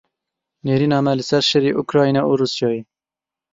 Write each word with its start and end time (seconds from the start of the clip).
Nêrîna 0.65 0.99
me 1.05 1.13
li 1.17 1.23
ser 1.29 1.43
şerê 1.51 1.71
Ukrayna 1.81 2.21
û 2.29 2.31
Rûsyayê. 2.39 2.81